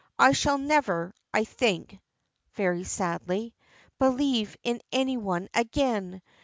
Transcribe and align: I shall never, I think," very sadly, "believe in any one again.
I 0.17 0.31
shall 0.31 0.57
never, 0.57 1.13
I 1.31 1.43
think," 1.43 1.99
very 2.53 2.83
sadly, 2.85 3.53
"believe 3.99 4.57
in 4.63 4.81
any 4.91 5.15
one 5.17 5.47
again. 5.53 6.23